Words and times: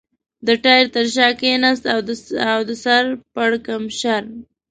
د 0.47 0.49
ټایر 0.63 0.85
تر 0.95 1.05
شا 1.15 1.27
کېناست 1.39 1.83
او 2.55 2.59
د 2.67 2.69
سر 2.83 3.03
پړکمشر. 3.33 4.23